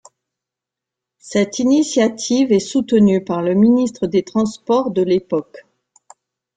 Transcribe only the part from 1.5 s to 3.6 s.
initiative est soutenue par le